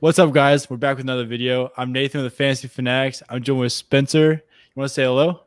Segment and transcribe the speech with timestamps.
[0.00, 0.68] What's up, guys?
[0.70, 1.70] We're back with another video.
[1.76, 3.22] I'm Nathan with the Fantasy Fanatics.
[3.28, 4.32] I'm joined with Spencer.
[4.32, 4.40] You
[4.74, 5.42] want to say hello?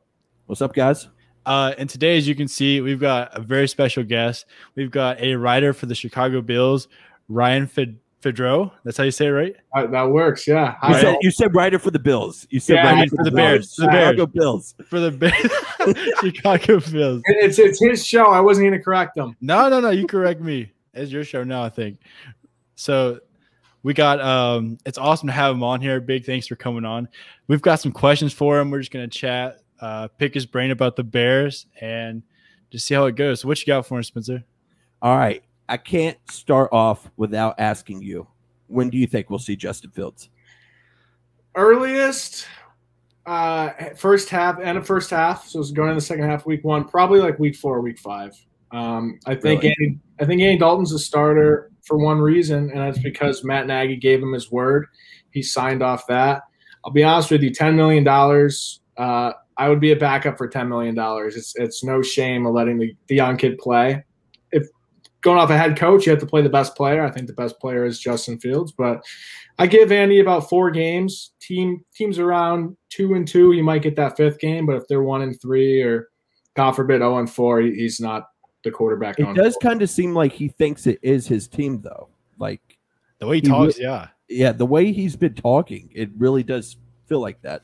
[0.46, 1.08] What's up, guys?
[1.46, 4.46] Uh, and today, as you can see, we've got a very special guest.
[4.76, 6.88] We've got a writer for the Chicago Bills,
[7.30, 8.72] Ryan Fed- Fedrau.
[8.84, 9.56] That's how you say it, right?
[9.76, 10.48] Uh, that works.
[10.48, 10.72] Yeah.
[10.88, 11.02] You Hi.
[11.02, 12.46] said you said writer for the Bills.
[12.50, 13.76] You said Yeah, writer for for the, the Bears, Bears.
[13.76, 14.10] for the Bears.
[14.12, 14.76] Chicago Bills.
[14.88, 17.22] For the Bears, Chicago Bills.
[17.26, 18.26] it's it's his show.
[18.28, 19.36] I wasn't going to correct him.
[19.42, 19.90] No, no, no.
[19.90, 20.72] You correct me.
[20.94, 21.98] It's your show now, I think.
[22.76, 23.20] So
[23.84, 26.00] we got um it's awesome to have him on here.
[26.00, 27.08] Big thanks for coming on.
[27.48, 28.72] We've got some questions for him.
[28.72, 32.24] We're just gonna chat, uh, pick his brain about the Bears and
[32.72, 33.42] just see how it goes.
[33.42, 34.44] So what you got for him, Spencer?
[35.02, 35.44] All right.
[35.70, 38.28] I can't start off without asking you.
[38.68, 40.30] When do you think we'll see Justin Fields?
[41.56, 42.48] Earliest,
[43.26, 45.48] uh, first half and a first half.
[45.48, 48.34] So it's going in the second half, week one, probably like week four, week five.
[48.72, 49.76] Um, I think Really?
[49.80, 53.98] Andy, I think Andy Dalton's a starter for one reason, and that's because Matt Nagy
[53.98, 54.88] gave him his word.
[55.32, 56.44] He signed off that.
[56.86, 58.82] I'll be honest with you, ten million dollars.
[58.98, 61.36] Uh, I would be a backup for ten million dollars.
[61.36, 64.04] It's it's no shame of letting the, the young kid play.
[64.52, 64.68] If
[65.22, 67.04] going off a head coach, you have to play the best player.
[67.04, 69.04] I think the best player is Justin Fields, but
[69.60, 71.34] I give Andy about four games.
[71.40, 75.04] Team teams around two and two, you might get that fifth game, but if they're
[75.04, 76.10] one and three or
[76.56, 78.28] God forbid zero and four, he's not
[78.64, 79.20] the quarterback.
[79.20, 82.10] It going does kind of seem like he thinks it is his team, though.
[82.38, 82.62] Like,
[83.20, 84.08] The way he He talks, re- yeah.
[84.30, 87.64] yeah, the way he's been talking, it really does feel like that.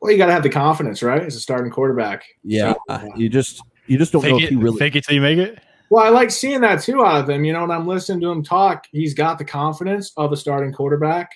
[0.00, 1.22] Well, you got to have the confidence, right?
[1.22, 2.24] As a starting quarterback.
[2.44, 4.78] Yeah, So, uh, you just you just don't know Fake if it, he really.
[4.78, 5.58] fake it till you make it.
[5.88, 7.44] Well, I like seeing that too out of him.
[7.44, 10.72] You know, when I'm listening to him talk, he's got the confidence of a starting
[10.72, 11.30] quarterback.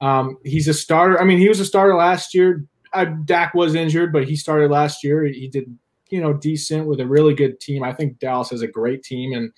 [0.00, 1.20] Um, he's a starter.
[1.20, 2.64] I mean, he was a starter last year.
[2.94, 5.24] Uh, Dak was injured, but he started last year.
[5.24, 5.76] He did,
[6.10, 7.82] you know, decent with a really good team.
[7.82, 9.52] I think Dallas has a great team and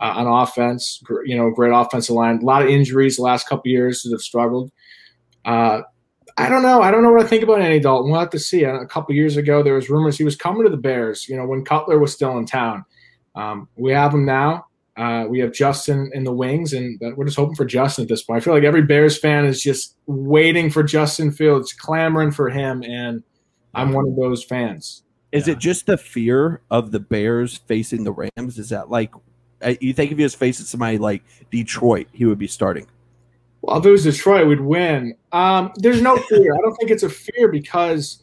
[0.00, 1.00] uh, on offense.
[1.04, 2.38] Gr- you know, great offensive line.
[2.38, 4.70] A lot of injuries the last couple years that have struggled.
[5.44, 5.82] Uh,
[6.36, 6.82] I don't know.
[6.82, 8.10] I don't know what I think about Andy Dalton.
[8.10, 8.64] We'll have to see.
[8.64, 11.28] A couple years ago, there was rumors he was coming to the Bears.
[11.28, 12.84] You know, when Cutler was still in town.
[13.34, 14.66] Um, we have him now.
[14.96, 18.22] Uh, we have Justin in the wings, and we're just hoping for Justin at this
[18.22, 18.42] point.
[18.42, 22.82] I feel like every Bears fan is just waiting for Justin Fields, clamoring for him,
[22.82, 23.22] and
[23.74, 25.02] I'm one of those fans.
[25.32, 25.54] Is Yeah.
[25.54, 28.58] it just the fear of the Bears facing the Rams?
[28.58, 29.12] Is that like
[29.62, 32.86] uh, you think if he was facing somebody like Detroit, he would be starting?
[33.62, 35.14] Well, if it was Detroit, we'd win.
[35.30, 36.52] Um, there's no fear.
[36.54, 38.22] I don't think it's a fear because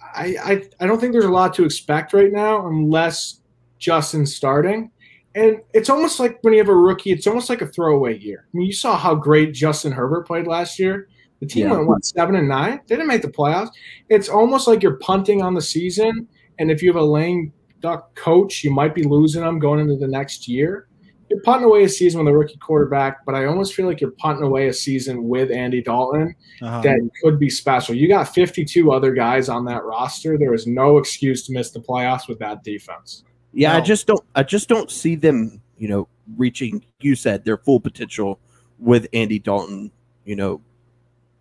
[0.00, 3.40] I, I I don't think there's a lot to expect right now unless
[3.78, 4.90] Justin's starting.
[5.34, 8.46] And it's almost like when you have a rookie, it's almost like a throwaway year.
[8.46, 11.08] I mean, you saw how great Justin Herbert played last year.
[11.40, 11.72] The team Yeah.
[11.76, 12.80] went what seven and nine.
[12.86, 13.70] They didn't make the playoffs.
[14.08, 16.28] It's almost like you're punting on the season.
[16.58, 19.96] And if you have a lame duck coach, you might be losing them going into
[19.96, 20.86] the next year.
[21.30, 24.10] You're punting away a season with a rookie quarterback, but I almost feel like you're
[24.10, 26.80] punting away a season with Andy Dalton Uh-huh.
[26.82, 27.94] that could be special.
[27.94, 30.36] You got 52 other guys on that roster.
[30.36, 33.22] There is no excuse to miss the playoffs with that defense.
[33.52, 34.22] Yeah, I just don't.
[34.34, 35.62] I just don't see them.
[35.78, 36.84] You know, reaching.
[37.00, 38.38] You said their full potential
[38.78, 39.90] with Andy Dalton.
[40.24, 40.60] You know,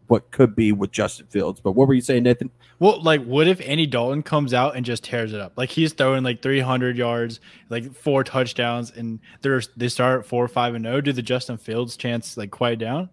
[0.09, 1.61] what could be with Justin Fields.
[1.61, 2.49] But what were you saying, Nathan?
[2.79, 5.53] Well, like, what if Andy Dalton comes out and just tears it up?
[5.55, 7.39] Like he's throwing like 300 yards,
[7.69, 10.99] like four touchdowns, and they're they start at four, five, and zero.
[10.99, 13.09] Do the Justin Fields chance like quiet down?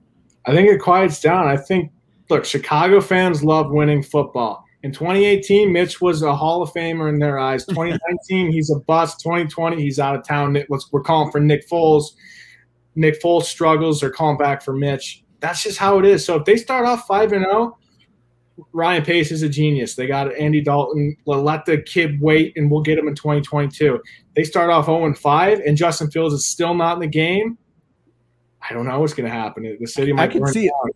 [0.46, 1.46] I think it quiets down.
[1.46, 1.90] I think,
[2.30, 4.64] look, Chicago fans love winning football.
[4.82, 7.66] In 2018, Mitch was a Hall of Famer in their eyes.
[7.68, 9.20] 2019, he's a bust.
[9.20, 10.52] 2020, he's out of town.
[10.52, 12.12] Nick- We're calling for Nick Foles.
[12.94, 14.00] Nick Foles struggles.
[14.00, 15.24] They're calling back for Mitch.
[15.46, 16.24] That's just how it is.
[16.24, 17.78] So if they start off 5 and 0,
[18.72, 19.94] Ryan Pace is a genius.
[19.94, 21.16] They got Andy Dalton.
[21.24, 24.00] Let let the kid wait, and we'll get him in 2022.
[24.34, 27.58] They start off 0 and 5, and Justin Fields is still not in the game.
[28.68, 29.76] I don't know what's going to happen.
[29.78, 30.70] The city might I can see it.
[30.70, 30.90] down.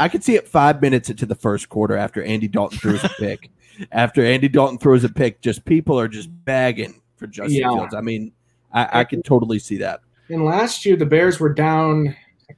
[0.00, 3.08] I could see it five minutes into the first quarter after Andy Dalton throws a
[3.20, 3.50] pick.
[3.92, 7.68] After Andy Dalton throws a pick, just people are just bagging for Justin Yeah.
[7.74, 7.94] Fields.
[7.94, 8.32] I mean,
[8.72, 10.00] I, I can totally see that.
[10.30, 12.16] And last year, the Bears were down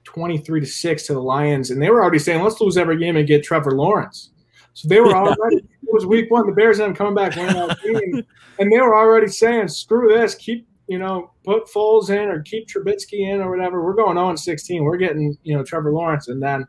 [0.09, 3.17] 23 to 6 to the Lions, and they were already saying, let's lose every game
[3.17, 4.31] and get Trevor Lawrence.
[4.73, 8.25] So they were already, it was week one, the Bears ended up coming back game,
[8.59, 12.67] and they were already saying, screw this, keep, you know, put Foles in or keep
[12.69, 13.85] Trubisky in or whatever.
[13.85, 14.83] We're going on 16.
[14.83, 16.29] We're getting, you know, Trevor Lawrence.
[16.29, 16.67] And then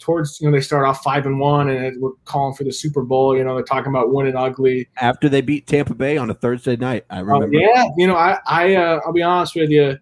[0.00, 3.02] towards, you know, they start off 5 and 1, and we're calling for the Super
[3.02, 3.36] Bowl.
[3.36, 4.88] You know, they're talking about winning ugly.
[5.00, 7.56] After they beat Tampa Bay on a Thursday night, I Oh, remember.
[7.56, 9.96] yeah, you know, I, I, uh, I'll be honest with you.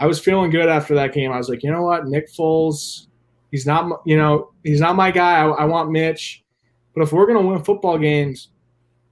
[0.00, 1.30] I was feeling good after that game.
[1.30, 3.06] I was like, you know what, Nick Foles,
[3.52, 5.40] he's not, you know, he's not my guy.
[5.40, 6.42] I, I want Mitch,
[6.94, 8.48] but if we're gonna win football games,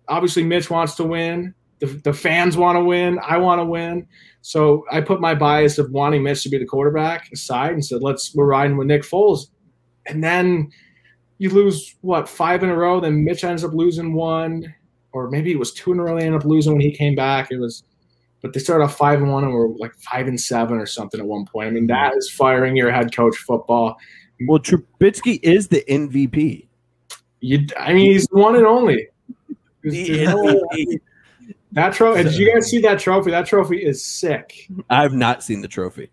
[0.09, 1.55] obviously Mitch wants to win.
[1.81, 3.21] The, the fans want to win.
[3.25, 4.09] I want to win.
[4.41, 8.03] So I put my bias of wanting Mitch to be the quarterback aside and said,
[8.03, 9.47] let's we're riding with Nick Foles.
[10.07, 10.73] and then
[11.39, 13.01] you lose what five in a row.
[13.01, 14.75] Then Mitch ends up losing one,
[15.13, 16.19] or maybe it was two in a row.
[16.19, 17.51] They ended up losing when he came back.
[17.51, 17.85] It was,
[18.43, 21.21] but they started off five and one and were like five and seven or something
[21.21, 21.69] at one point.
[21.69, 23.97] I mean, that is firing your head coach football.
[24.47, 26.67] Well, Trubisky is the MVP.
[27.41, 29.09] You, I mean, he's one and only.
[31.73, 32.23] that trophy.
[32.25, 33.31] Did you guys see that trophy?
[33.31, 34.69] That trophy is sick.
[34.91, 36.11] I've not seen the trophy.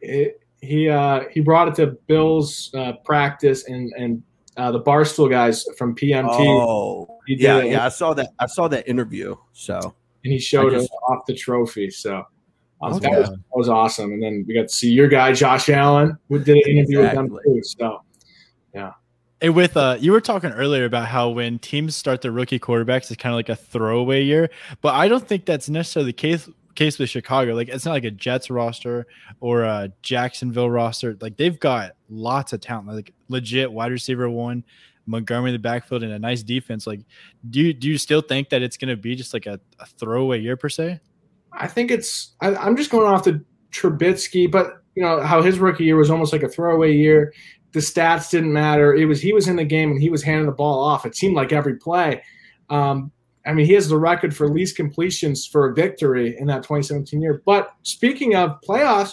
[0.00, 4.22] It, he uh, he brought it to Bill's uh, practice and and
[4.56, 6.28] uh, the Barstool guys from PMT.
[6.30, 7.84] Oh, yeah, yeah.
[7.84, 8.30] I saw that.
[8.38, 9.36] I saw that interview.
[9.52, 11.90] So and he showed just, us off the trophy.
[11.90, 12.22] So
[12.80, 13.10] um, okay.
[13.10, 14.12] that, was, that, was, awesome.
[14.12, 17.30] And then we got to see your guy Josh Allen, who did an interview exactly.
[17.30, 17.62] with them too.
[17.62, 18.02] So
[18.74, 18.92] yeah.
[19.40, 23.10] And with uh, you were talking earlier about how when teams start their rookie quarterbacks,
[23.10, 24.50] it's kind of like a throwaway year.
[24.80, 27.54] But I don't think that's necessarily the case case with Chicago.
[27.54, 29.06] Like it's not like a Jets roster
[29.40, 31.16] or a Jacksonville roster.
[31.20, 34.64] Like they've got lots of talent, like legit wide receiver one,
[35.06, 36.86] Montgomery in the backfield, and a nice defense.
[36.86, 37.00] Like,
[37.50, 39.86] do you do you still think that it's going to be just like a, a,
[39.86, 41.00] throwaway year per se?
[41.52, 42.34] I think it's.
[42.40, 46.10] I, I'm just going off the Trubisky, but you know how his rookie year was
[46.10, 47.32] almost like a throwaway year.
[47.72, 48.94] The stats didn't matter.
[48.94, 51.06] It was he was in the game and he was handing the ball off.
[51.06, 52.22] It seemed like every play.
[52.68, 53.10] Um,
[53.44, 57.20] I mean, he has the record for least completions for a victory in that 2017
[57.20, 57.42] year.
[57.44, 59.12] But speaking of playoffs,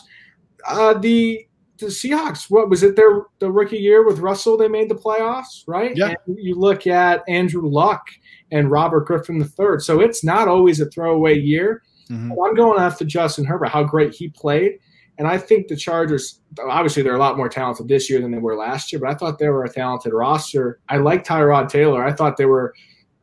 [0.68, 1.48] uh, the
[1.80, 4.58] the Seahawks, what was it their the rookie year with Russell?
[4.58, 5.96] They made the playoffs, right?
[5.96, 6.14] Yeah.
[6.28, 8.08] And you look at Andrew Luck
[8.52, 9.80] and Robert Griffin III.
[9.80, 11.84] So it's not always a throwaway year.
[12.10, 12.32] Mm-hmm.
[12.32, 14.80] I'm going after Justin Herbert, how great he played.
[15.20, 18.38] And I think the Chargers, obviously, they're a lot more talented this year than they
[18.38, 20.80] were last year, but I thought they were a talented roster.
[20.88, 22.04] I like Tyrod Taylor.
[22.04, 22.74] I thought they were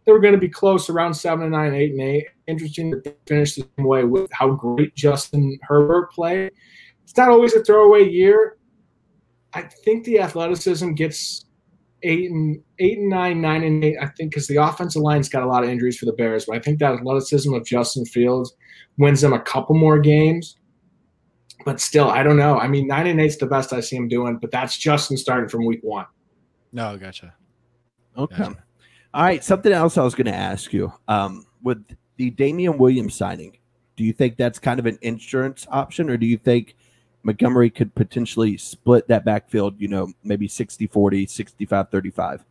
[0.04, 2.26] they were going to be close around seven and nine, eight and eight.
[2.46, 6.52] Interesting that they finished the same way with how great Justin Herbert played.
[7.06, 8.58] It's not always a throwaway year.
[9.54, 11.46] I think the athleticism gets
[12.02, 13.96] eight and eight and nine, nine and eight.
[14.02, 16.56] I think because the offensive line's got a lot of injuries for the Bears, but
[16.56, 18.54] I think that athleticism of Justin Fields
[18.98, 20.58] wins them a couple more games.
[21.64, 22.58] But still, I don't know.
[22.58, 25.48] I mean, nine and eight's the best I see him doing, but that's Justin starting
[25.48, 26.06] from week one.
[26.72, 27.32] No, gotcha.
[28.18, 28.36] Okay.
[28.36, 28.64] Gotcha.
[29.14, 30.92] All right, something else I was going to ask you.
[31.06, 31.82] Um, with
[32.16, 33.56] the Damien Williams signing,
[33.96, 36.76] do you think that's kind of an insurance option, or do you think
[37.26, 42.44] Montgomery could potentially split that backfield, you know, maybe 60 40, 65 35?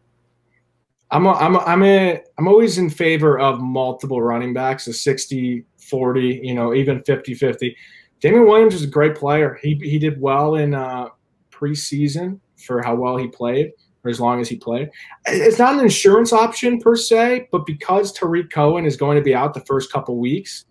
[1.12, 4.94] I'm a, I'm a, I'm a, I'm always in favor of multiple running backs, a
[4.94, 7.78] 60 40, you know, even 50 50.
[8.20, 9.58] Damien Williams is a great player.
[9.62, 11.08] He he did well in uh,
[11.52, 13.72] preseason for how well he played
[14.04, 14.90] or as long as he played.
[15.26, 19.34] It's not an insurance option per se, but because Tarik Cohen is going to be
[19.34, 20.66] out the first couple weeks,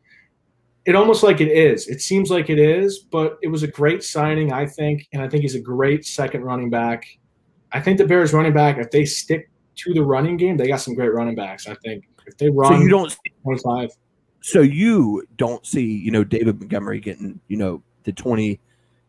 [0.86, 1.88] it almost like it is.
[1.88, 5.28] It seems like it is, but it was a great signing, I think, and I
[5.28, 7.06] think he's a great second running back.
[7.72, 10.80] I think the Bears running back, if they stick to the running game, they got
[10.80, 11.66] some great running backs.
[11.66, 13.90] I think if they run, so you don't 25.
[14.42, 18.60] So you don't see, you know, David Montgomery getting, you know, the 20,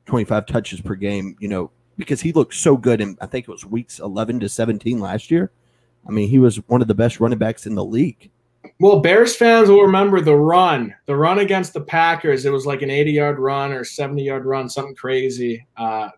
[0.05, 3.51] 25 touches per game, you know, because he looked so good in I think it
[3.51, 5.51] was weeks 11 to 17 last year.
[6.07, 8.31] I mean, he was one of the best running backs in the league.
[8.79, 12.45] Well, Bears fans will remember the run, the run against the Packers.
[12.45, 15.65] It was like an 80 yard run or 70 yard run, something crazy.
[15.77, 16.09] Uh,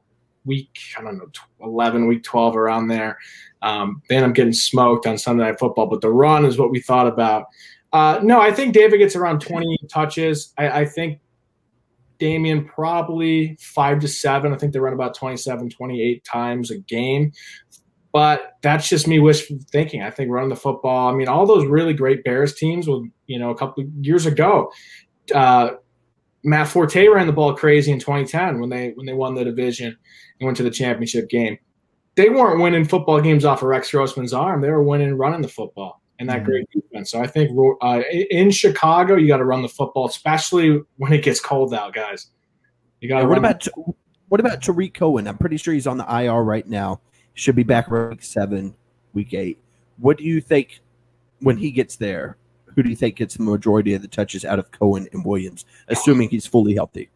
[0.46, 1.30] week, I don't know,
[1.62, 3.18] 11, week 12, around there.
[3.62, 6.80] Um, end up getting smoked on Sunday Night Football, but the run is what we
[6.80, 7.46] thought about.
[7.94, 10.54] Uh, no, I think David gets around 20 touches.
[10.58, 11.20] I, I think
[12.18, 14.54] Damien probably five to seven.
[14.54, 17.32] I think they run about 27, 28 times a game.
[18.14, 20.02] But that's just me wishful thinking.
[20.02, 21.10] I think running the football.
[21.10, 24.26] I mean, all those really great Bears teams, with you know, a couple of years
[24.26, 24.72] ago,
[25.36, 25.72] uh,
[26.44, 29.98] Matt Forte ran the ball crazy in 2010 when they when they won the division
[30.40, 31.58] and went to the championship game.
[32.16, 34.62] They weren't winning football games off of Rex Grossman's arm.
[34.62, 36.46] They were winning running the football and that mm-hmm.
[36.46, 37.12] great defense.
[37.12, 41.24] So I think uh, in Chicago, you got to run the football, especially when it
[41.24, 42.32] gets cold out, guys.
[43.02, 43.28] You got.
[43.28, 43.94] what about the-
[44.30, 45.28] what about Tarik Cohen?
[45.28, 47.00] I'm pretty sure he's on the IR right now.
[47.38, 48.74] Should be back week seven,
[49.14, 49.60] week eight.
[49.98, 50.82] What do you think
[51.40, 52.36] when he gets there?
[52.66, 55.64] Who do you think gets the majority of the touches out of Cohen and Williams,
[55.88, 57.12] assuming he's fully healthy?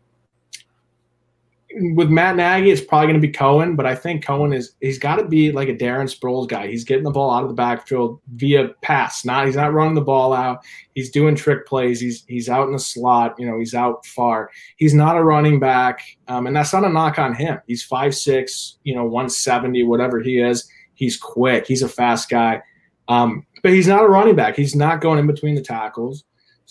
[1.76, 5.00] With Matt Nagy, it's probably going to be Cohen, but I think Cohen is he's
[5.00, 6.68] got to be like a Darren Sproles guy.
[6.68, 9.24] He's getting the ball out of the backfield via pass.
[9.26, 10.64] Not he's not running the ball out.
[10.96, 12.00] He's doing trick plays.
[12.00, 13.36] He's he's out in the slot.
[13.38, 14.50] You know, he's out far.
[14.78, 17.60] He's not a running back, um, and that's not a knock on him.
[17.68, 20.70] He's five six, you know, one seventy, whatever he is.
[20.94, 21.68] He's quick.
[21.68, 22.62] He's a fast guy,
[23.08, 24.56] um, but he's not a running back.
[24.56, 26.24] He's not going in between the tackles.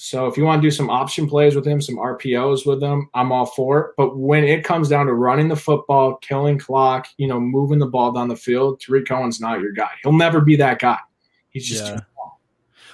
[0.02, 3.10] So if you want to do some option plays with him, some RPOs with him,
[3.12, 3.90] I'm all for it.
[3.98, 7.86] But when it comes down to running the football, killing clock, you know, moving the
[7.86, 9.90] ball down the field, Tarik Cohen's not your guy.
[10.02, 10.96] He'll never be that guy.
[11.50, 12.00] He's just yeah.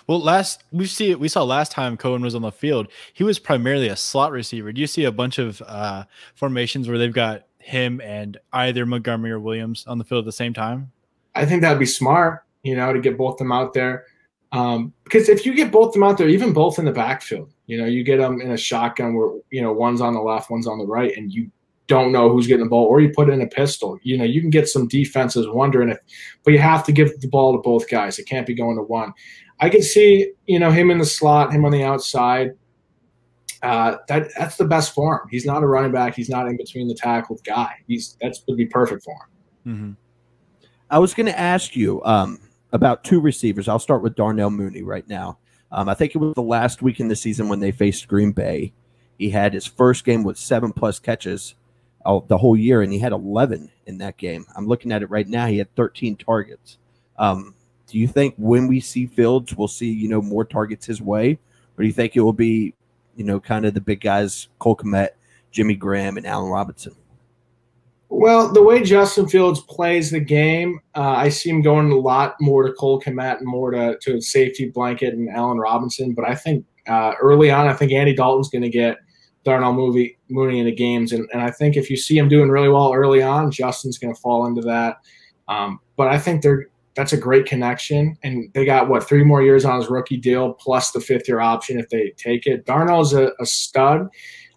[0.09, 3.39] Well, last we see we saw last time Cohen was on the field, he was
[3.39, 4.73] primarily a slot receiver.
[4.73, 9.31] Do you see a bunch of uh, formations where they've got him and either Montgomery
[9.31, 10.91] or Williams on the field at the same time?
[11.37, 14.07] I think that'd be smart, you know, to get both them out there.
[14.57, 17.77] Um, because if you get both them out there, even both in the backfield, you
[17.77, 20.67] know, you get them in a shotgun where you know one's on the left, one's
[20.67, 21.51] on the right, and you
[21.89, 23.99] don't know who's getting the ball, or you put in a pistol.
[24.03, 25.99] You know, you can get some defenses wondering if,
[26.43, 28.19] but you have to give the ball to both guys.
[28.19, 29.13] It can't be going to one.
[29.61, 32.53] I can see, you know, him in the slot, him on the outside.
[33.63, 35.29] Uh, that that's the best for him.
[35.31, 36.15] He's not a running back.
[36.15, 37.75] He's not in between the tackles guy.
[37.87, 39.75] He's that's would be perfect for him.
[39.75, 39.93] Mm-hmm.
[40.89, 42.39] I was going to ask you um,
[42.73, 43.69] about two receivers.
[43.69, 45.39] I'll start with Darnell Mooney right now.
[45.73, 48.33] Um, I think it was the last week in the season when they faced Green
[48.33, 48.73] Bay.
[49.19, 51.55] He had his first game with seven plus catches
[52.05, 54.47] the whole year, and he had 11 in that game.
[54.55, 55.47] I'm looking at it right now.
[55.47, 56.79] He had 13 targets.
[57.19, 57.55] Um,
[57.89, 61.39] do you think when we see Fields, we'll see you know more targets his way,
[61.77, 62.75] or do you think it will be
[63.17, 65.11] you know kind of the big guys, Cole Kmet,
[65.51, 66.95] Jimmy Graham, and Allen Robinson?
[68.09, 72.37] Well, the way Justin Fields plays the game, uh, I see him going a lot
[72.41, 76.15] more to Cole Kmet and more to, to safety blanket and Allen Robinson.
[76.15, 78.99] But I think uh, early on, I think Andy Dalton's going to get
[79.45, 81.13] Darnell Mooney, Mooney into games.
[81.13, 84.15] And, and I think if you see him doing really well early on, Justin's going
[84.15, 84.99] to fall into that.
[85.49, 88.17] Um, but I think they're that's a great connection.
[88.23, 91.41] And they got what three more years on his rookie deal plus the fifth year
[91.41, 92.65] option if they take it.
[92.65, 94.09] Darnell's a, a stud.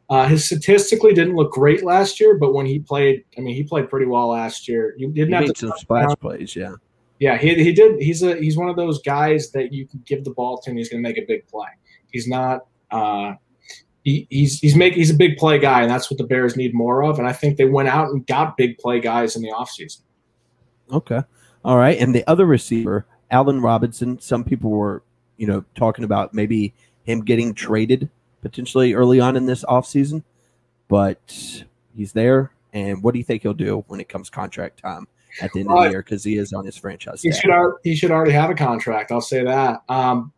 [0.09, 3.63] Uh, his statistically didn't look great last year, but when he played, I mean, he
[3.63, 4.95] played pretty well last year.
[4.97, 6.73] You didn't he have to some splash plays, yeah.
[7.19, 8.01] Yeah, he, he did.
[8.01, 10.79] He's a he's one of those guys that you can give the ball to and
[10.79, 11.67] he's going to make a big play.
[12.11, 12.65] He's not.
[12.89, 13.33] Uh,
[14.03, 16.73] he, he's he's making he's a big play guy, and that's what the Bears need
[16.73, 17.19] more of.
[17.19, 20.01] And I think they went out and got big play guys in the offseason.
[20.91, 21.21] Okay,
[21.63, 21.99] all right.
[21.99, 24.19] And the other receiver, Allen Robinson.
[24.19, 25.03] Some people were,
[25.37, 26.73] you know, talking about maybe
[27.03, 28.09] him getting traded
[28.41, 30.23] potentially early on in this offseason,
[30.87, 31.63] but
[31.95, 32.51] he's there.
[32.73, 35.07] And what do you think he'll do when it comes contract time
[35.41, 36.03] at the end of the year?
[36.03, 37.21] Because he is on his franchise.
[37.21, 37.51] He should,
[37.83, 39.11] he should already have a contract.
[39.11, 39.81] I'll say that.
[39.89, 40.31] Um,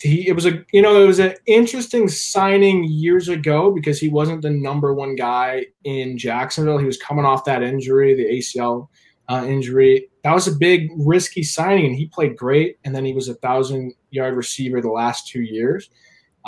[0.00, 4.08] he, it was a you know it was an interesting signing years ago because he
[4.08, 6.78] wasn't the number one guy in Jacksonville.
[6.78, 8.88] He was coming off that injury, the ACL
[9.28, 10.08] uh, injury.
[10.22, 12.78] That was a big risky signing, and he played great.
[12.84, 15.90] And then he was a thousand yard receiver the last two years.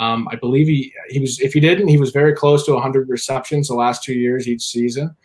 [0.01, 3.07] Um, I believe he he was if he didn't, he was very close to 100
[3.07, 5.15] receptions the last two years each season.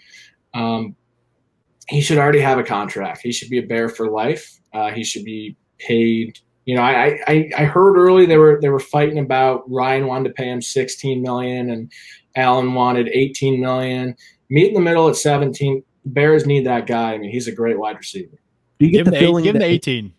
[0.52, 0.94] Um,
[1.88, 3.22] he should already have a contract.
[3.22, 4.60] He should be a bear for life.
[4.74, 6.38] Uh, he should be paid.
[6.66, 10.28] You know, I, I I heard early they were they were fighting about Ryan wanted
[10.28, 11.90] to pay him 16 million and
[12.36, 14.14] Allen wanted 18 million.
[14.50, 15.82] Meet in the middle at 17.
[16.04, 17.14] Bears need that guy.
[17.14, 18.36] I mean, he's a great wide receiver.
[18.78, 20.12] Do you get give the feeling give him the 18?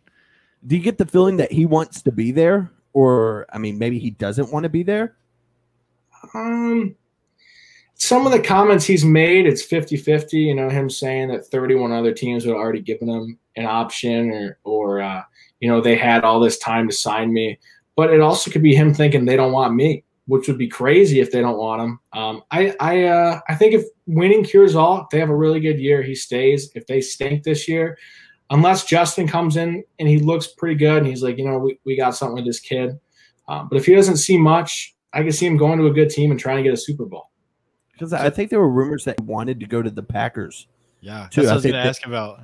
[0.65, 2.71] do you get the feeling that he wants to be there?
[2.93, 5.15] Or I mean, maybe he doesn't want to be there?
[6.33, 6.95] Um,
[7.95, 10.37] some of the comments he's made, it's 50 50.
[10.37, 14.57] You know, him saying that 31 other teams had already given him an option or,
[14.63, 15.23] or, uh,
[15.59, 17.59] you know, they had all this time to sign me.
[17.95, 21.19] But it also could be him thinking they don't want me, which would be crazy
[21.19, 21.99] if they don't want him.
[22.13, 25.59] Um, I, I, uh, I think if winning cures all, if they have a really
[25.59, 26.69] good year, he stays.
[26.75, 27.97] If they stink this year,
[28.49, 31.79] unless Justin comes in and he looks pretty good and he's like, you know, we,
[31.85, 32.99] we got something with this kid.
[33.47, 36.09] Um, but if he doesn't see much, I can see him going to a good
[36.09, 37.29] team and trying to get a Super Bowl.
[37.91, 40.67] Because I think there were rumors that he wanted to go to the Packers.
[41.01, 41.47] Yeah, too.
[41.47, 42.41] I was going to ask about.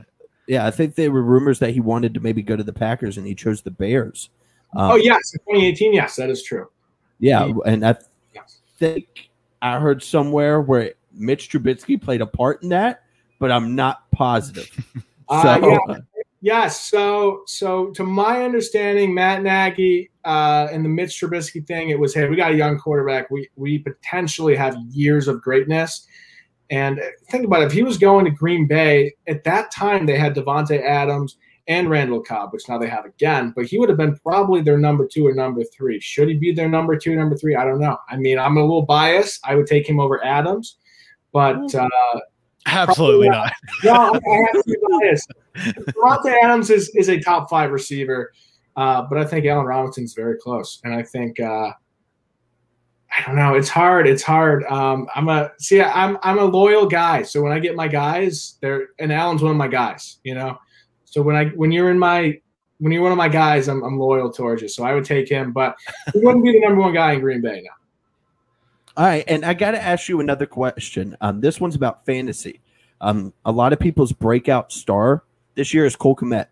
[0.48, 3.18] Yeah, I think there were rumors that he wanted to maybe go to the Packers
[3.18, 4.30] and he chose the Bears.
[4.76, 5.94] Um, oh yes, 2018.
[5.94, 6.70] Yes, that is true.
[7.20, 7.96] Yeah, he, and I
[8.34, 8.62] yes.
[8.78, 9.30] think
[9.62, 13.04] I heard somewhere where Mitch Trubisky played a part in that,
[13.40, 14.70] but I'm not positive.
[15.30, 15.98] Uh, so, uh, yeah.
[16.42, 16.82] Yes.
[16.82, 22.14] So, so to my understanding, Matt Nagy uh, and the Mitch Trubisky thing, it was,
[22.14, 23.32] hey, we got a young quarterback.
[23.32, 26.06] We we potentially have years of greatness.
[26.70, 27.00] And
[27.30, 27.68] think about it.
[27.68, 31.38] If he was going to Green Bay at that time, they had Davante Adams
[31.68, 33.54] and Randall Cobb, which now they have again.
[33.56, 36.00] But he would have been probably their number two or number three.
[36.00, 37.56] Should he be their number two, number three?
[37.56, 37.98] I don't know.
[38.10, 39.40] I mean, I'm a little biased.
[39.46, 40.78] I would take him over Adams,
[41.32, 42.20] but uh,
[42.66, 43.52] Absolutely not.
[43.84, 45.32] no, I have to be biased.
[45.56, 48.32] Davante Adams is, is a top five receiver,
[48.76, 51.72] uh, but I think Allen Robinson's very close, and I think uh,
[53.16, 53.54] I don't know.
[53.54, 54.08] It's hard.
[54.08, 54.64] It's hard.
[54.66, 55.82] Um, I'm a see.
[55.82, 59.52] I'm I'm a loyal guy, so when I get my guys, they're and Allen's one
[59.52, 60.20] of my guys.
[60.24, 60.58] You know,
[61.06, 62.40] so when I when you're in my
[62.80, 64.68] when you're one of my guys, I'm, I'm loyal towards you.
[64.68, 65.76] So I would take him, but
[66.12, 67.83] he wouldn't be the number one guy in Green Bay now.
[68.96, 71.18] All right, and I got to ask you another question.
[71.20, 72.62] Um, this one's about fantasy.
[73.02, 75.24] Um, a lot of people's breakout star
[75.56, 76.48] this year is Cole Kmet.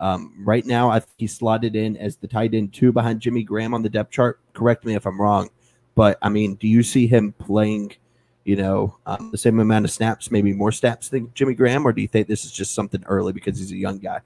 [0.00, 3.44] Um, right now, I think he's slotted in as the tight end two behind Jimmy
[3.44, 4.40] Graham on the depth chart.
[4.54, 5.50] Correct me if I'm wrong,
[5.94, 7.92] but I mean, do you see him playing,
[8.44, 11.92] you know, um, the same amount of snaps, maybe more snaps than Jimmy Graham, or
[11.92, 14.20] do you think this is just something early because he's a young guy?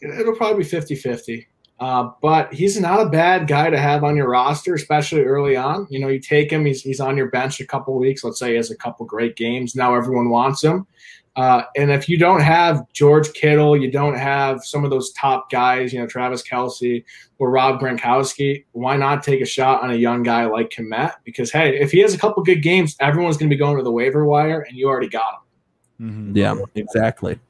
[0.00, 1.48] It'll probably be 50 50.
[1.80, 5.86] Uh, but he's not a bad guy to have on your roster, especially early on.
[5.90, 8.22] You know, you take him, he's, he's on your bench a couple weeks.
[8.22, 9.74] Let's say he has a couple great games.
[9.74, 10.86] Now everyone wants him.
[11.36, 15.50] Uh, and if you don't have George Kittle, you don't have some of those top
[15.50, 17.04] guys, you know, Travis Kelce
[17.38, 21.14] or Rob Gronkowski, why not take a shot on a young guy like Kmet?
[21.24, 23.82] Because, hey, if he has a couple good games, everyone's going to be going to
[23.82, 25.42] the waiver wire and you already got
[25.98, 26.08] him.
[26.08, 26.36] Mm-hmm.
[26.36, 27.40] Yeah, exactly.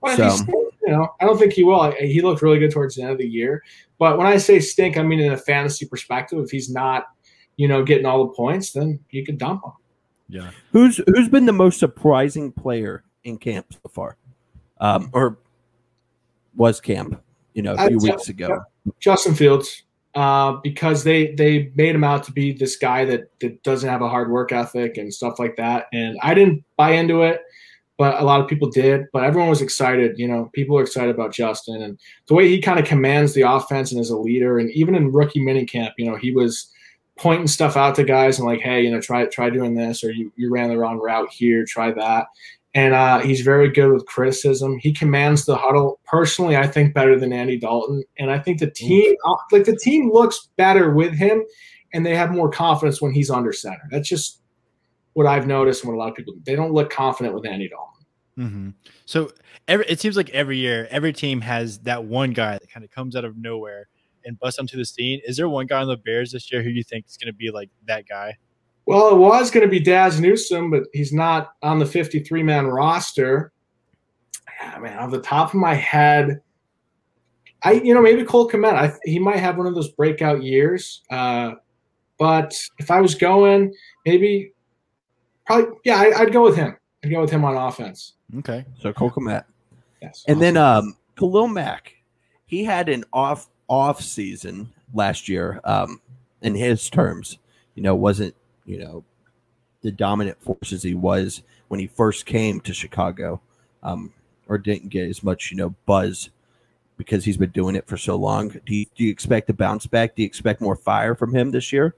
[0.00, 1.92] But so, you know, I don't think he will.
[2.00, 3.62] He looked really good towards the end of the year.
[3.98, 6.38] But when I say stink, I mean in a fantasy perspective.
[6.38, 7.04] If he's not,
[7.58, 9.72] you know, getting all the points, then you can dump him.
[10.30, 10.50] Yeah.
[10.72, 14.16] Who's who's been the most surprising player in camp so far,
[14.80, 15.40] um, or
[16.56, 17.20] was camp?
[17.52, 18.60] You know, a few weeks ago.
[18.98, 19.82] Justin Fields,
[20.14, 24.00] uh, because they they made him out to be this guy that that doesn't have
[24.00, 27.42] a hard work ethic and stuff like that, and I didn't buy into it
[27.98, 29.06] but a lot of people did.
[29.12, 30.18] But everyone was excited.
[30.18, 33.42] You know, people are excited about Justin and the way he kind of commands the
[33.42, 34.58] offense and is a leader.
[34.58, 36.72] And even in rookie minicamp, you know, he was
[37.18, 40.12] pointing stuff out to guys and like, hey, you know, try try doing this or
[40.12, 42.26] you you ran the wrong route here, try that.
[42.74, 44.78] And uh, he's very good with criticism.
[44.78, 45.98] He commands the huddle.
[46.04, 49.76] Personally, I think better than Andy Dalton, and I think the team, uh, like the
[49.76, 51.42] team, looks better with him,
[51.92, 53.82] and they have more confidence when he's under center.
[53.90, 54.42] That's just
[55.18, 57.68] what I've noticed and what a lot of people they don't look confident with Andy
[57.68, 58.06] Dalton.
[58.38, 58.70] Mm-hmm.
[59.04, 59.32] So
[59.66, 62.92] every, it seems like every year, every team has that one guy that kind of
[62.92, 63.88] comes out of nowhere
[64.24, 65.20] and busts onto the scene.
[65.26, 67.36] Is there one guy on the Bears this year who you think is going to
[67.36, 68.36] be like that guy?
[68.86, 72.68] Well, it was going to be Dazz Newsome, but he's not on the 53 man
[72.68, 73.52] roster.
[74.62, 76.40] Yeah, man, off the top of my head,
[77.64, 78.74] I you know maybe Cole Kmet.
[78.74, 81.02] I, he might have one of those breakout years.
[81.10, 81.54] Uh,
[82.20, 83.74] but if I was going,
[84.06, 84.52] maybe
[85.48, 86.76] probably yeah, I, would go with him.
[87.02, 88.14] I'd go with him on offense.
[88.38, 88.64] Okay.
[88.80, 89.44] So Cole Kmet.
[90.02, 90.24] Yes.
[90.28, 90.40] And awesome.
[90.40, 91.94] then um Khalil Mack,
[92.46, 95.60] he had an off off season last year.
[95.64, 96.00] Um,
[96.42, 97.38] in his terms,
[97.74, 98.34] you know, wasn't
[98.64, 99.04] you know
[99.80, 103.40] the dominant force as he was when he first came to Chicago,
[103.82, 104.12] um,
[104.48, 106.30] or didn't get as much you know buzz
[106.98, 108.48] because he's been doing it for so long.
[108.48, 110.16] Do you, do you expect a bounce back?
[110.16, 111.94] Do you expect more fire from him this year,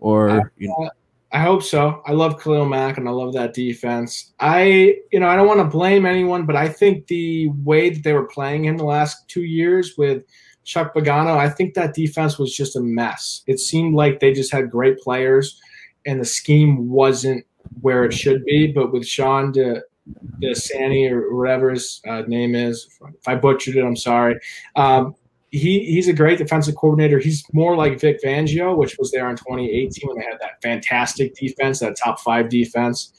[0.00, 0.90] or uh, you know?
[1.30, 2.02] I hope so.
[2.06, 4.32] I love Khalil Mack and I love that defense.
[4.40, 8.02] I, you know, I don't want to blame anyone, but I think the way that
[8.02, 10.24] they were playing him the last two years with
[10.64, 13.42] Chuck Pagano, I think that defense was just a mess.
[13.46, 15.60] It seemed like they just had great players
[16.06, 17.44] and the scheme wasn't
[17.82, 18.72] where it should be.
[18.72, 19.82] But with Sean De,
[20.40, 24.38] DeSanti or whatever his uh, name is, if I butchered it, I'm sorry.
[24.76, 25.14] Um,
[25.50, 27.18] he he's a great defensive coordinator.
[27.18, 31.34] He's more like Vic Fangio, which was there in 2018 when they had that fantastic
[31.34, 33.12] defense, that top five defense.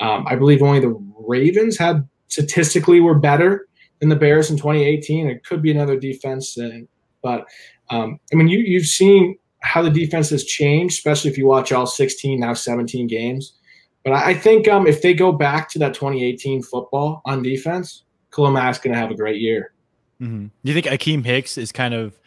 [0.00, 3.66] Um, I believe only the Ravens had statistically were better
[4.00, 5.28] than the Bears in 2018.
[5.28, 6.80] It could be another defense, uh,
[7.22, 7.46] but
[7.90, 11.72] um, I mean, you you've seen how the defense has changed, especially if you watch
[11.72, 13.54] all 16 now 17 games.
[14.04, 18.04] But I, I think um, if they go back to that 2018 football on defense,
[18.34, 19.72] Khalil Mack's going to have a great year.
[20.20, 20.46] Mm-hmm.
[20.46, 22.18] Do you think Akiem Hicks is kind of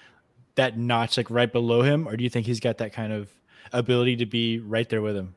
[0.55, 3.29] that notch like right below him, or do you think he's got that kind of
[3.71, 5.35] ability to be right there with him?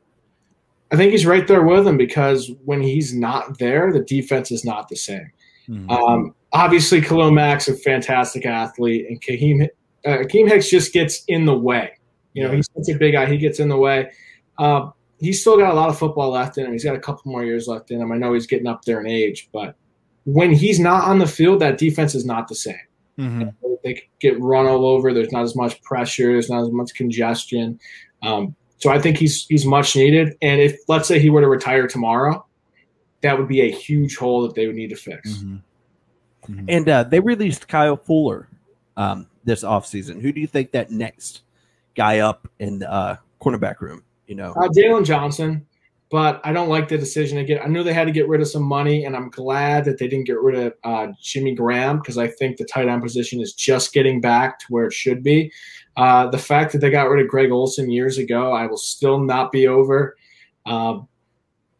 [0.93, 4.65] I think he's right there with him because when he's not there, the defense is
[4.65, 5.31] not the same.
[5.69, 5.91] Mm-hmm.
[5.91, 9.69] Um, obviously, Khalil Mack's a fantastic athlete, and Akiem,
[10.05, 11.93] uh, Akiem Hicks just gets in the way.
[12.35, 14.11] You know, he's such a big guy; he gets in the way.
[14.59, 16.73] Uh, he's still got a lot of football left in him.
[16.73, 18.13] He's got a couple more years left in him.
[18.13, 19.75] I know he's getting up there in age, but
[20.27, 22.77] when he's not on the field, that defense is not the same.
[23.19, 23.49] Mm-hmm.
[23.83, 25.15] They get run all over.
[25.15, 26.33] There's not as much pressure.
[26.33, 27.81] There's not as much congestion.
[28.23, 30.37] Um, so I think he's he's much needed.
[30.43, 32.45] And if let's say he were to retire tomorrow,
[33.23, 35.31] that would be a huge hole that they would need to fix.
[35.31, 36.53] Mm-hmm.
[36.53, 36.65] Mm-hmm.
[36.69, 38.49] And uh, they released Kyle Fuller
[38.97, 40.21] um, this offseason.
[40.21, 41.43] Who do you think that next
[41.95, 44.03] guy up in the uh, cornerback room?
[44.27, 45.66] You know, uh, Jaylon Johnson
[46.11, 47.65] but I don't like the decision to get.
[47.65, 50.07] I knew they had to get rid of some money, and I'm glad that they
[50.07, 53.55] didn't get rid of uh, Jimmy Graham because I think the tight end position is
[53.55, 55.53] just getting back to where it should be.
[55.97, 59.19] Uh, the fact that they got rid of Greg Olsen years ago, I will still
[59.19, 60.17] not be over.
[60.65, 61.09] Um,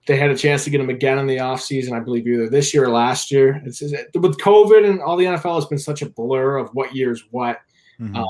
[0.07, 2.73] they had a chance to get him again in the offseason, I believe either this
[2.73, 3.61] year or last year.
[3.65, 7.25] It's, with COVID and all the NFL has been such a blur of what year's
[7.31, 7.61] what.
[8.01, 8.17] Mm-hmm.
[8.17, 8.29] Um,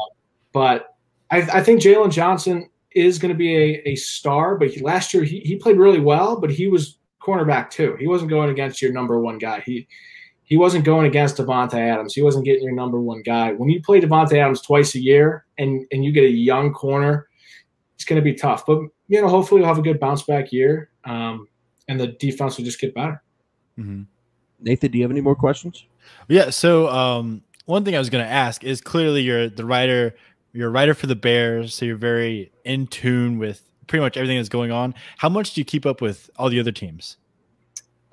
[0.52, 0.96] but
[1.30, 4.56] I, I think Jaylon Johnson is going to be a, a star.
[4.56, 7.96] But he, last year he, he played really well, but he was cornerback too.
[7.98, 9.60] He wasn't going against your number one guy.
[9.60, 9.86] He
[10.44, 12.14] he wasn't going against Davante Adams.
[12.14, 13.52] He wasn't getting your number one guy.
[13.52, 17.28] When you play Davante Adams twice a year and and you get a young corner,
[17.94, 18.64] it's going to be tough.
[18.64, 21.48] But you know, hopefully, we'll have a good bounce back year, um,
[21.88, 23.22] and the defense will just get better.
[23.78, 24.02] Mm-hmm.
[24.60, 25.84] Nathan, do you have any more questions?
[26.28, 26.50] Yeah.
[26.50, 30.14] So um, one thing I was going to ask is clearly you're the writer.
[30.56, 34.38] You're a writer for the Bears, so you're very in tune with pretty much everything
[34.38, 34.94] that's going on.
[35.18, 37.18] How much do you keep up with all the other teams?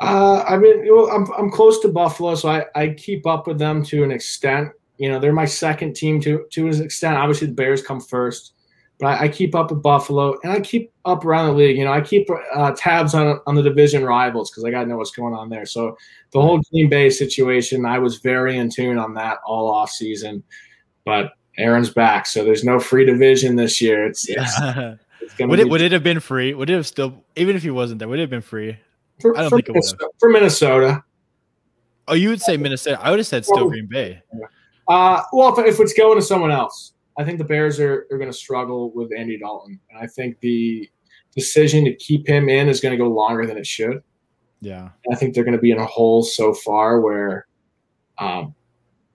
[0.01, 3.59] Uh, I mean, well, I'm I'm close to Buffalo, so I, I keep up with
[3.59, 4.71] them to an extent.
[4.97, 7.15] You know, they're my second team to to an extent.
[7.15, 8.53] Obviously, the Bears come first,
[8.99, 11.77] but I, I keep up with Buffalo and I keep up around the league.
[11.77, 14.89] You know, I keep uh, tabs on on the division rivals because I got to
[14.89, 15.65] know what's going on there.
[15.65, 15.97] So
[16.31, 20.43] the whole Green Bay situation, I was very in tune on that all off season.
[21.05, 24.05] But Aaron's back, so there's no free division this year.
[24.05, 24.43] It's, yeah.
[25.21, 26.53] it's, it's would it would it have been free?
[26.53, 28.07] Would it have still even if he wasn't there?
[28.07, 28.77] Would it have been free?
[29.21, 31.03] For, I don't think Minnesota, it would for Minnesota.
[32.07, 32.99] Oh, you would say Minnesota.
[33.01, 34.21] I would have said still Green Bay.
[34.87, 38.17] Uh, well, if, if it's going to someone else, I think the Bears are, are
[38.17, 39.79] going to struggle with Andy Dalton.
[39.89, 40.89] And I think the
[41.33, 44.03] decision to keep him in is going to go longer than it should.
[44.59, 44.89] Yeah.
[45.11, 47.47] I think they're going to be in a hole so far where
[48.17, 48.53] um,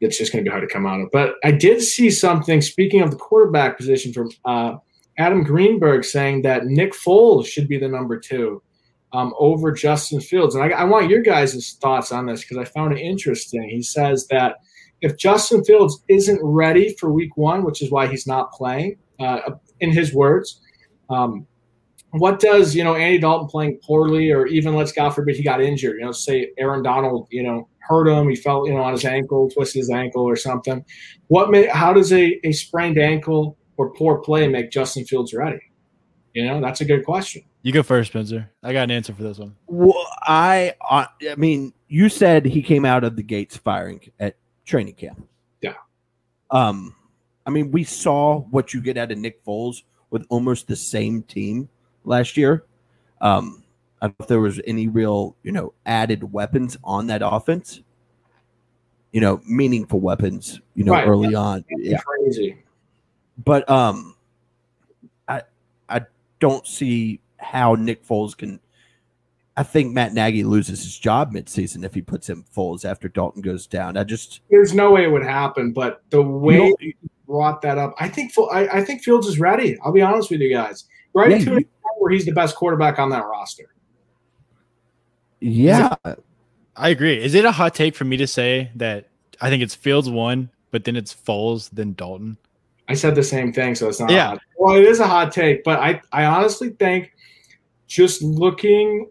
[0.01, 1.09] it's just going to be hard to come out of.
[1.13, 4.77] But I did see something, speaking of the quarterback position, from uh,
[5.19, 8.63] Adam Greenberg saying that Nick Foles should be the number two
[9.13, 10.55] um, over Justin Fields.
[10.55, 13.69] And I, I want your guys' thoughts on this because I found it interesting.
[13.69, 14.57] He says that
[15.01, 19.41] if Justin Fields isn't ready for week one, which is why he's not playing, uh,
[19.81, 20.61] in his words,
[21.11, 21.47] um,
[22.11, 25.61] what does, you know, Andy Dalton playing poorly, or even let's God forbid he got
[25.61, 28.93] injured, you know, say Aaron Donald, you know, hurt him, he felt, you know, on
[28.93, 30.85] his ankle, twisted his ankle or something.
[31.29, 35.61] What may, how does a, a sprained ankle or poor play make Justin Fields ready?
[36.35, 37.43] You know, that's a good question.
[37.63, 38.51] You go first, Spencer.
[38.63, 39.57] I got an answer for this one.
[39.67, 44.37] Well, I, uh, I mean, you said he came out of the gates firing at
[44.65, 45.27] training camp.
[45.61, 45.75] Yeah.
[46.51, 46.95] Um,
[47.47, 51.23] I mean, we saw what you get out of Nick Foles with almost the same
[51.23, 51.69] team
[52.05, 52.65] last year.
[53.21, 53.65] Um,
[54.01, 57.81] I don't know if there was any real, you know, added weapons on that offense.
[59.13, 60.61] You know, meaningful weapons.
[60.75, 61.09] You know, right.
[61.09, 61.65] early on.
[61.71, 61.99] Yeah.
[61.99, 62.63] Crazy.
[63.45, 64.17] But um,
[65.27, 65.43] I
[65.89, 66.03] I
[66.41, 68.61] don't see how Nick Foles can.
[69.57, 73.43] I think Matt Nagy loses his job midseason if he puts him Foles after Dalton
[73.43, 73.97] goes down.
[73.97, 75.73] I just there's no way it would happen.
[75.73, 76.93] But the way you,
[77.27, 79.77] brought that up, I think I, I, think Fields is ready.
[79.83, 80.85] I'll be honest with you guys.
[81.13, 81.65] Right yeah, to
[81.99, 83.75] where he's the best quarterback on that roster.
[85.41, 86.23] Yeah, it,
[86.77, 87.23] I agree.
[87.23, 89.09] Is it a hot take for me to say that
[89.41, 92.37] I think it's Fields one, but then it's Foles, then Dalton?
[92.89, 94.11] I said the same thing, so it's not.
[94.11, 94.37] Yeah.
[94.57, 97.13] Well, it is a hot take, but I I honestly think
[97.87, 99.11] just looking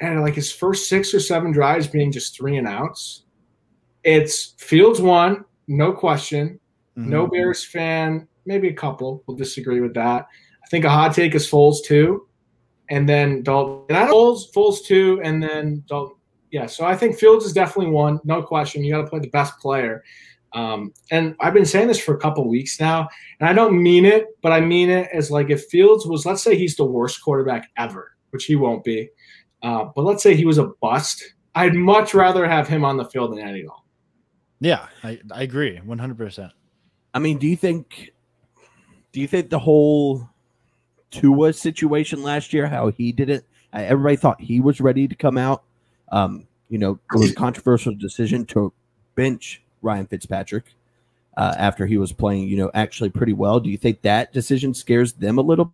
[0.00, 3.22] at like his first six or seven drives being just three and outs,
[4.04, 6.60] it's Fields one, no question.
[6.96, 7.10] Mm-hmm.
[7.10, 10.26] No Bears fan, maybe a couple will disagree with that.
[10.64, 12.26] I think a hot take is Foles two,
[12.90, 13.96] and then Dalton.
[13.96, 16.16] And I Foles, Foles two, and then Dalton.
[16.52, 18.84] Yeah, so I think Fields is definitely one, no question.
[18.84, 20.04] You got to play the best player.
[20.52, 23.08] Um, and I've been saying this for a couple weeks now,
[23.40, 26.42] and I don't mean it, but I mean it as like if Fields was, let's
[26.42, 29.10] say he's the worst quarterback ever, which he won't be,
[29.62, 31.34] uh, but let's say he was a bust.
[31.56, 33.82] I'd much rather have him on the field than Andy Dalton.
[34.60, 36.52] Yeah, I, I agree, one hundred percent.
[37.12, 38.12] I mean, do you think,
[39.12, 40.30] do you think the whole
[41.20, 45.38] Tua situation last year, how he did it, everybody thought he was ready to come
[45.38, 45.62] out.
[46.10, 48.72] Um, you know, it was a controversial decision to
[49.14, 50.74] bench Ryan Fitzpatrick
[51.36, 53.60] uh, after he was playing, you know, actually pretty well.
[53.60, 55.72] Do you think that decision scares them a little?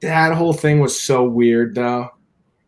[0.00, 2.10] That whole thing was so weird, though.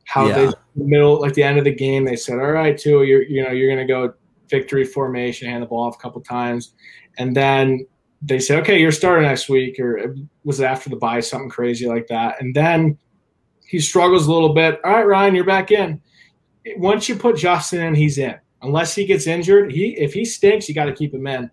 [0.05, 0.35] How yeah.
[0.35, 3.23] they the middle, like the end of the game, they said, "All right, Tua, you're
[3.23, 4.13] you know you're going to go
[4.49, 6.73] victory formation, hand the ball off a couple times,"
[7.19, 7.87] and then
[8.23, 11.49] they say, "Okay, you're starting next week," or was it was after the buy, something
[11.49, 12.99] crazy like that, and then
[13.67, 14.81] he struggles a little bit.
[14.85, 16.01] All right, Ryan, you're back in.
[16.77, 19.73] Once you put Justin in, he's in unless he gets injured.
[19.73, 21.51] He if he stinks, you got to keep him in.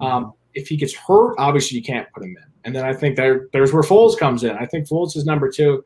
[0.00, 2.44] Um, if he gets hurt, obviously you can't put him in.
[2.64, 4.56] And then I think there there's where Foles comes in.
[4.56, 5.84] I think Foles is number two.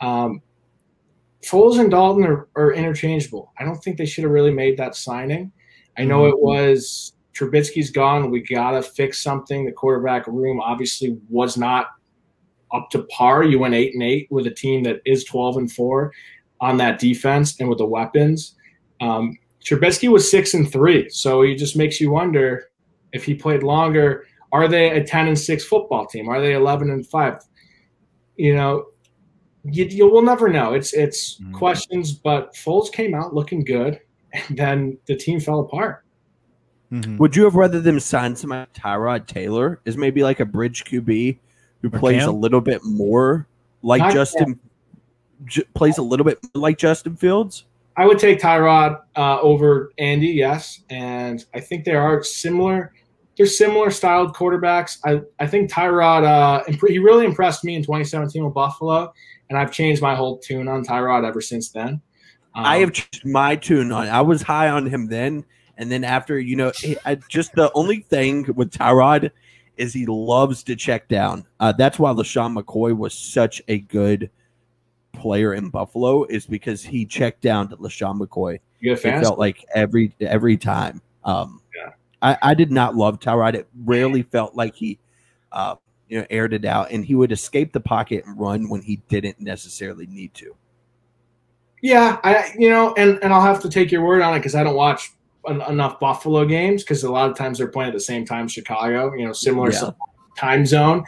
[0.00, 0.42] Um,
[1.44, 3.52] Foles and Dalton are, are interchangeable.
[3.58, 5.52] I don't think they should have really made that signing.
[5.96, 8.30] I know it was Trubisky's gone.
[8.30, 9.64] We gotta fix something.
[9.64, 11.90] The quarterback room obviously was not
[12.74, 13.44] up to par.
[13.44, 16.12] You went eight and eight with a team that is twelve and four.
[16.60, 18.54] on that defense and with the weapons.
[19.00, 22.70] Um, Trubisky was six and three, so it just makes you wonder
[23.12, 24.26] if he played longer.
[24.52, 26.28] Are they a ten and six football team?
[26.28, 27.42] Are they eleven and five?
[28.36, 28.86] You know,
[29.64, 30.72] you, you will never know.
[30.74, 31.52] It's it's mm.
[31.52, 34.00] questions, but Foles came out looking good,
[34.32, 36.04] and then the team fell apart.
[36.92, 37.18] Mm-hmm.
[37.18, 41.38] Would you have rather them sign somebody Tyrod Taylor is maybe like a bridge QB
[41.82, 42.28] who or plays Cam?
[42.30, 43.46] a little bit more
[43.82, 44.58] like Not Justin
[45.44, 47.64] j- plays a little bit like Justin Fields?
[47.96, 52.92] I would take Tyrod uh, over Andy, yes, and I think they are similar.
[53.36, 54.98] They're similar styled quarterbacks.
[55.04, 59.12] I, I think Tyrod uh, imp- he really impressed me in 2017 with Buffalo,
[59.50, 62.00] and I've changed my whole tune on Tyrod ever since then.
[62.54, 64.08] Um, I have changed my tune on.
[64.08, 65.44] I was high on him then,
[65.78, 66.72] and then after you know,
[67.06, 69.30] I, just the only thing with Tyrod
[69.76, 71.46] is he loves to check down.
[71.60, 74.28] Uh, that's why LeSean McCoy was such a good
[75.14, 78.58] player in Buffalo is because he checked down to LeSean McCoy.
[78.80, 81.00] You it felt like every every time.
[81.24, 81.92] Um, yeah.
[82.20, 83.54] I, I did not love Tyrod.
[83.54, 84.98] It rarely felt like he,
[85.52, 85.76] uh,
[86.08, 88.96] you know, aired it out, and he would escape the pocket and run when he
[89.08, 90.56] didn't necessarily need to.
[91.80, 94.56] Yeah, I you know, and and I'll have to take your word on it because
[94.56, 95.12] I don't watch
[95.46, 99.14] enough Buffalo games because a lot of times they're playing at the same time Chicago,
[99.14, 99.90] you know, similar yeah.
[100.36, 101.04] time zone.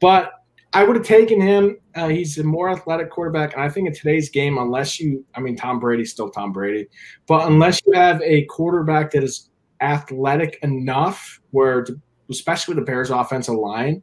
[0.00, 0.32] But
[0.72, 1.78] I would have taken him.
[1.94, 5.40] Uh, he's a more athletic quarterback, and I think in today's game, unless you, I
[5.40, 6.88] mean, Tom Brady's still Tom Brady,
[7.28, 12.90] but unless you have a quarterback that is athletic enough, where to, especially with the
[12.90, 14.02] Bears' offensive line,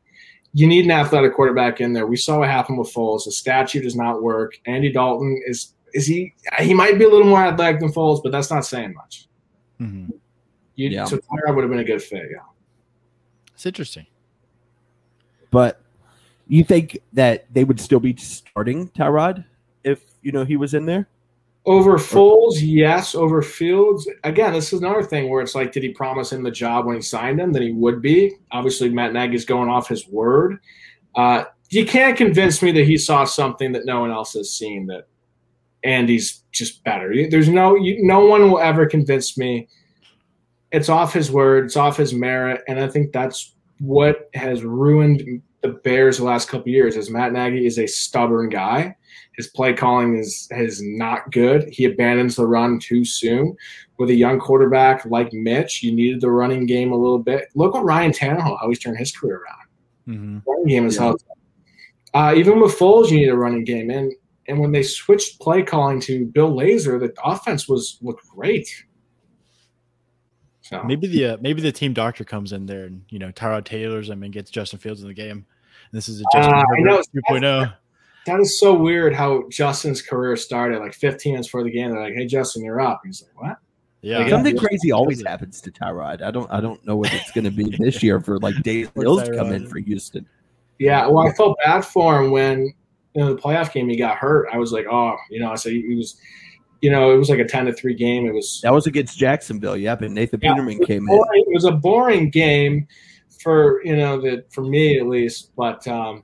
[0.53, 2.07] you need an athletic quarterback in there.
[2.07, 3.25] We saw what happened with Foles.
[3.25, 4.53] The statue does not work.
[4.65, 6.33] Andy Dalton is is he?
[6.59, 9.27] He might be a little more athletic than Foles, but that's not saying much.
[9.81, 10.11] Mm-hmm.
[10.75, 11.05] You, yeah.
[11.05, 12.27] So Tyrod would have been a good fit.
[12.31, 12.39] Yeah,
[13.53, 14.05] it's interesting.
[15.49, 15.81] But
[16.47, 19.43] you think that they would still be starting Tyrod
[19.83, 21.07] if you know he was in there?
[21.65, 23.13] Over Foles, yes.
[23.13, 26.49] Over Fields, again, this is another thing where it's like, did he promise him the
[26.49, 28.35] job when he signed him that he would be?
[28.51, 30.59] Obviously, Matt Nagy's going off his word.
[31.15, 34.87] Uh, you can't convince me that he saw something that no one else has seen
[34.87, 35.07] that
[35.83, 37.13] Andy's just better.
[37.29, 39.67] There's no, you, no one will ever convince me.
[40.71, 45.41] It's off his word, it's off his merit, and I think that's what has ruined
[45.61, 48.95] the Bears the last couple years is Matt Nagy is a stubborn guy.
[49.33, 51.69] His play calling is is not good.
[51.69, 53.55] He abandons the run too soon.
[53.97, 57.49] With a young quarterback like Mitch, you needed the running game a little bit.
[57.55, 59.67] Look what Ryan Tannehill, how he's turned his career around.
[60.07, 60.49] Mm-hmm.
[60.49, 61.13] Running game is yeah.
[62.13, 64.11] Uh, even with Foles, you need a running game, and
[64.51, 68.67] and when they switched play calling to Bill Lazor, the offense was looked great.
[70.59, 73.63] So maybe the uh, maybe the team doctor comes in there and you know Tyrod
[73.63, 75.45] Taylor's I mean gets Justin Fields in the game.
[75.93, 77.73] This is a Justin uh, Herbert 2.0.
[78.25, 80.79] That is so weird how Justin's career started.
[80.79, 83.57] Like 15 minutes before the game, they're like, "Hey, Justin, you're up." He's like, "What?"
[84.01, 86.21] Yeah, like, something crazy always happens to Tyrod.
[86.21, 88.93] I don't, I don't know what it's going to be this year for like Dave
[88.95, 90.27] Mills to come in for Houston.
[90.77, 92.73] Yeah, well, I felt bad for him when
[93.15, 94.47] in the playoff game he got hurt.
[94.51, 96.19] I was like, oh, you know, I said he was
[96.81, 98.25] you know, it was like a ten to three game.
[98.25, 99.77] It was that was against Jacksonville.
[99.77, 101.51] Yep, and Nathan yeah, Peterman came boring, in.
[101.51, 102.87] It was a boring game
[103.41, 106.23] for you know that for me at least, but um,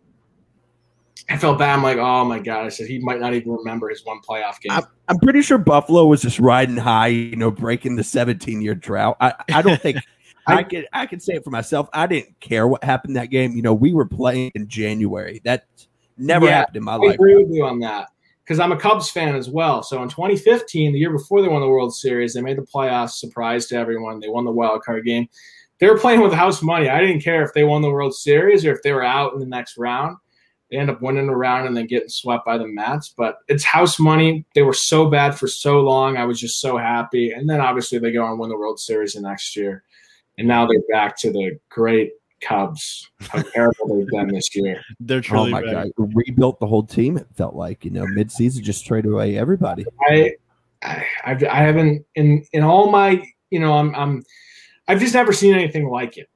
[1.30, 1.76] I felt bad.
[1.76, 2.66] I'm like, oh my god!
[2.66, 4.72] I said he might not even remember his one playoff game.
[4.72, 8.76] I'm, I'm pretty sure Buffalo was just riding high, you know, breaking the 17 year
[8.76, 9.18] drought.
[9.22, 9.98] I, I don't think.
[10.50, 11.90] I can I can say it for myself.
[11.92, 13.52] I didn't care what happened that game.
[13.58, 15.42] You know, we were playing in January.
[15.44, 15.66] That
[16.18, 17.10] never yeah, happened in my I life.
[17.12, 18.10] I agree with you on that
[18.44, 19.84] because I'm a Cubs fan as well.
[19.84, 23.12] So in 2015, the year before they won the World Series, they made the playoffs,
[23.12, 24.20] surprise to everyone.
[24.20, 25.28] They won the wild card game.
[25.80, 26.90] They were playing with house money.
[26.90, 29.40] I didn't care if they won the World Series or if they were out in
[29.40, 30.18] the next round.
[30.72, 33.14] They end up winning the round and then getting swept by the Mets.
[33.16, 34.46] But it's house money.
[34.56, 36.18] They were so bad for so long.
[36.18, 37.32] I was just so happy.
[37.32, 39.84] And then obviously they go and win the World Series the next year.
[40.38, 43.10] And now they're back to the great Cubs.
[43.22, 44.82] How terrible they've been this year.
[45.00, 47.18] They're oh truly oh my god, rebuilt the whole team.
[47.18, 49.86] It felt like you know midseason just traded away everybody.
[50.10, 50.36] I,
[50.84, 54.24] I, I haven't in in all my you know I'm I'm
[54.88, 56.30] I've just never seen anything like it.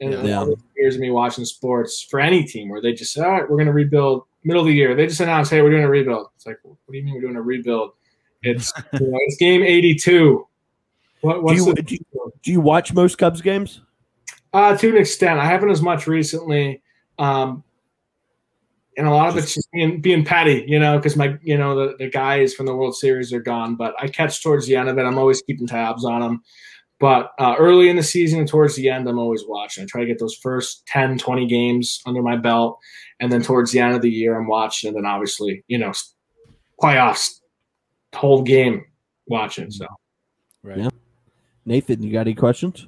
[0.00, 0.46] And yeah.
[0.76, 3.56] years of me watching sports for any team where they just say, all right, we're
[3.56, 4.94] going to rebuild middle of the year.
[4.94, 6.28] They just announced, hey, we're doing a rebuild.
[6.36, 7.92] It's like, what do you mean we're doing a rebuild?
[8.42, 10.46] It's you know, it's game 82.
[11.22, 13.80] What, do, you, the- do, you, do you watch most Cubs games?
[14.56, 16.80] Uh, to an extent, I haven't as much recently.
[17.18, 17.62] Um,
[18.96, 21.76] and a lot of it's just being, being petty, you know, because my, you know,
[21.76, 24.88] the, the guys from the World Series are gone, but I catch towards the end
[24.88, 25.02] of it.
[25.02, 26.42] I'm always keeping tabs on them.
[26.98, 29.82] But uh, early in the season and towards the end, I'm always watching.
[29.84, 32.78] I try to get those first 10, 20 games under my belt.
[33.20, 34.88] And then towards the end of the year, I'm watching.
[34.88, 35.92] And then obviously, you know,
[36.82, 37.40] playoffs
[38.14, 38.86] whole game
[39.26, 39.70] watching.
[39.70, 39.86] So
[40.62, 40.78] Right.
[40.78, 40.88] Yeah.
[41.66, 42.86] Nathan, you got any questions?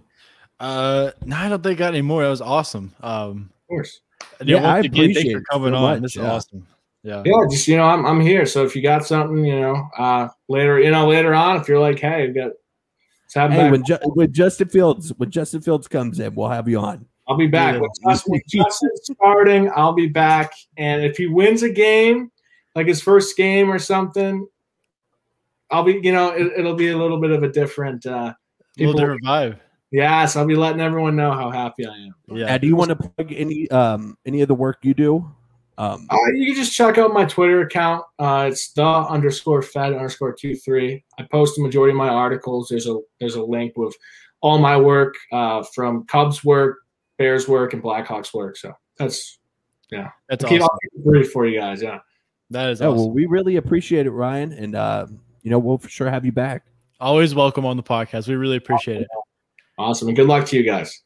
[0.60, 2.22] Uh, no, I don't think I got any more.
[2.22, 2.92] That was awesome.
[3.02, 4.00] Um, of course,
[4.42, 5.82] yeah, Yeah, I once again, thanks appreciate for it coming so on.
[5.82, 6.30] much, This is yeah.
[6.32, 6.66] awesome.
[7.04, 7.22] Yeah.
[7.24, 8.44] yeah, just you know, I'm I'm here.
[8.44, 11.78] So if you got something, you know, uh, later, you know, later on, if you're
[11.78, 12.50] like, hey, we got,
[13.24, 16.68] let's have Hey, when Ju- when Justin Fields when Justin Fields comes in, we'll have
[16.68, 17.06] you on.
[17.28, 17.74] I'll be back.
[17.74, 17.80] Yeah.
[17.82, 20.52] When, Justin, Justin's starting, I'll be back.
[20.76, 22.32] And if he wins a game,
[22.74, 24.46] like his first game or something,
[25.70, 28.06] I'll be, you know, it, it'll be a little bit of a different.
[28.06, 29.58] Uh, A little people, different vibe.
[29.90, 32.14] Yes, I'll be letting everyone know how happy I am.
[32.28, 32.46] Yeah.
[32.46, 35.30] Now, do you want to plug any um any of the work you do?
[35.78, 38.04] Um, Uh, you can just check out my Twitter account.
[38.18, 41.04] Uh, it's the underscore Fed underscore two three.
[41.18, 42.68] I post the majority of my articles.
[42.68, 43.94] There's a there's a link with
[44.40, 46.78] all my work uh, from Cubs work,
[47.16, 48.56] Bears work, and Blackhawks work.
[48.56, 49.38] So that's
[49.90, 50.70] yeah, That's keep awesome.
[50.72, 51.80] I'll keep it brief for you guys.
[51.80, 52.00] Yeah.
[52.50, 55.06] That is yeah, well, we really appreciate it, Ryan, and uh,
[55.42, 56.64] you know we'll for sure have you back.
[56.98, 58.26] Always welcome on the podcast.
[58.26, 59.08] We really appreciate it.
[59.78, 60.08] Awesome.
[60.08, 61.02] And good luck to you guys.